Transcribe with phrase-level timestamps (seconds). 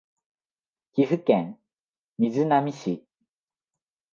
[0.93, 1.59] 岐阜県
[2.17, 3.05] 瑞浪市